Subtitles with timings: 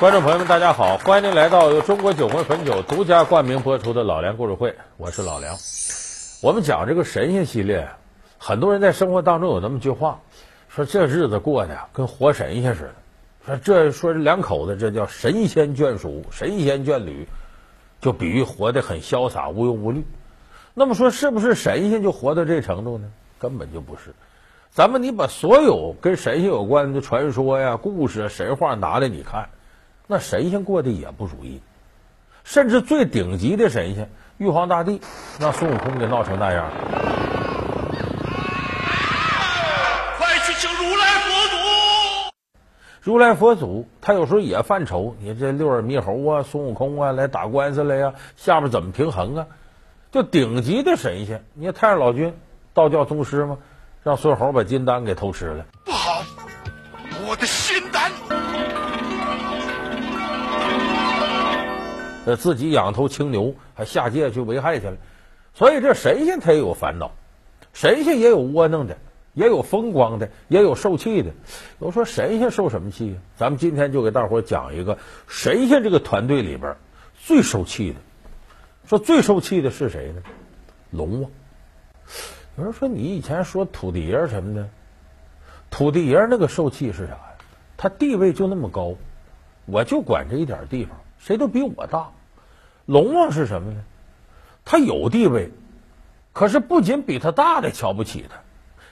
[0.00, 5.56] 观众朋友们，大家好，欢迎您来到由中国酒魂汾酒独家冠名播出的《老梁故事会》，我是老梁。
[6.42, 7.88] 我们讲这个神仙系列，
[8.36, 10.20] 很多人在生活当中有那么句话，
[10.68, 12.94] 说这日子过的跟活神仙似的。
[13.46, 17.28] 说这说这两口子，这叫神仙眷属、神仙眷侣，
[18.00, 20.04] 就比喻活得很潇洒、无忧无虑。
[20.74, 23.08] 那么说，是不是神仙就活到这程度呢？
[23.38, 24.12] 根本就不是。
[24.72, 29.48] 咱们你把所有跟神仙有关的传说呀、故事、神话拿来你看，
[30.06, 31.60] 那神仙过得也不如意。
[32.44, 35.00] 甚至最顶级的神仙玉皇大帝，
[35.40, 36.70] 让孙悟空给闹成那样。
[40.18, 41.56] 快去请如来佛祖！
[43.00, 49.46] 如来佛祖他有时候也犯愁，你这六耳猕猴啊、孙悟空啊来打官司来呀，下边怎么平衡啊？
[50.12, 52.34] 就顶级的神仙，你看太上老君，
[52.74, 53.56] 道教宗师嘛，
[54.02, 55.64] 让孙猴把金丹给偷吃了。
[55.84, 56.22] 不好，
[57.26, 58.12] 我的心丹！
[62.26, 64.96] 呃，自己养头青牛，还下界去危害去了。
[65.54, 67.12] 所以这神仙他也有烦恼，
[67.72, 68.96] 神仙也有窝囊的，
[69.34, 71.32] 也有风光的，也有受气的。
[71.78, 73.18] 我说神仙受什么气呀？
[73.36, 74.98] 咱们今天就给大伙讲一个
[75.28, 76.76] 神仙这个团队里边
[77.16, 77.96] 最受气的。
[78.86, 80.22] 说最受气的是谁呢？
[80.90, 81.30] 龙王。
[82.56, 84.68] 有人说你以前说土地爷什么的，
[85.70, 87.20] 土地爷那个受气是啥呀？
[87.76, 88.94] 他地位就那么高，
[89.66, 92.10] 我就管这一点地方，谁都比我大。
[92.84, 93.80] 龙王是什么呢？
[94.62, 95.50] 他有地位，
[96.34, 98.36] 可是不仅比他大的瞧不起他，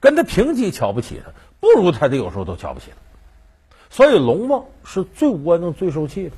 [0.00, 2.96] 跟他平级瞧不起他，不如他的有时候都瞧不起他。
[3.90, 6.36] 所以龙王是最窝囊、最受气的。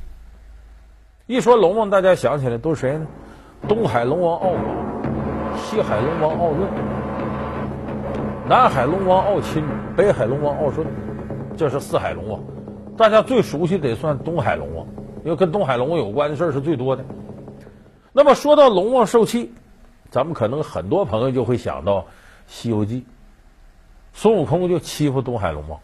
[1.28, 3.06] 一说龙王，大家想起来都是谁呢？
[3.68, 4.64] 东海龙王敖广，
[5.56, 6.68] 西海龙王敖闰，
[8.48, 9.62] 南海龙王敖钦，
[9.96, 10.84] 北海龙王敖顺，
[11.56, 12.40] 这是四海龙王。
[12.96, 14.86] 大家最熟悉得算东海龙王，
[15.26, 17.04] 因为跟东海龙王有关的事儿是最多的。
[18.12, 19.52] 那么说到龙王受气，
[20.08, 21.98] 咱们可能很多朋友就会想到
[22.46, 23.00] 《西游记》，
[24.12, 25.80] 孙悟空就欺负东海龙王。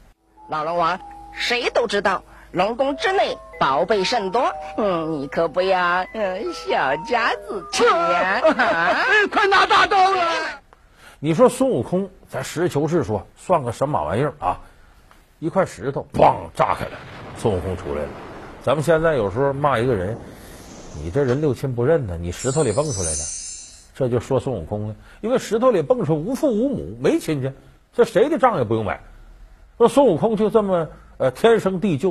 [0.49, 1.01] 老龙王，
[1.33, 2.23] 谁都知道
[2.53, 8.97] 龙宫之内宝贝甚多，嗯，你可不要嗯小家子气呀、啊！
[9.33, 10.23] 快拿大刀来！
[11.19, 14.61] 你说孙悟空，咱实事求是说，算个什么玩意儿啊？
[15.41, 16.93] 一块石头，嘣炸开了，
[17.37, 18.09] 孙悟空出来了。
[18.65, 20.17] 咱们现在有时候骂一个人，
[21.03, 23.23] 你这人六亲不认呢，你石头里蹦出来的，
[23.95, 24.95] 这就说孙悟空了。
[25.21, 27.53] 因为石头里蹦出无父无母，没亲戚，
[27.93, 29.01] 这谁的账也不用买。
[29.77, 32.11] 那孙悟空就这么呃天生地就。